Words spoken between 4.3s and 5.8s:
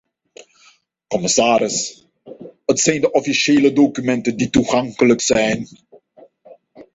die toegankelijk zijn.